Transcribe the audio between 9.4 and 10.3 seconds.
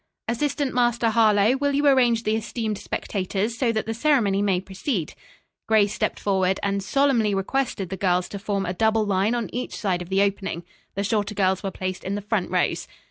each side of the